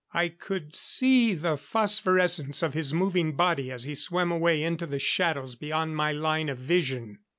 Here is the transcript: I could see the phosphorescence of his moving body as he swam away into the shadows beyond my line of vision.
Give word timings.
I 0.15 0.29
could 0.29 0.75
see 0.75 1.35
the 1.35 1.57
phosphorescence 1.57 2.63
of 2.63 2.73
his 2.73 2.91
moving 2.91 3.33
body 3.33 3.69
as 3.69 3.83
he 3.83 3.93
swam 3.93 4.31
away 4.31 4.63
into 4.63 4.87
the 4.87 4.97
shadows 4.97 5.55
beyond 5.55 5.95
my 5.95 6.11
line 6.11 6.49
of 6.49 6.57
vision. 6.57 7.19